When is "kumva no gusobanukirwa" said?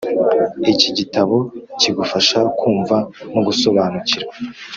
2.57-4.33